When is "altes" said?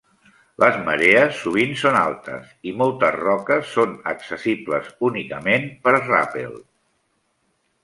1.99-2.55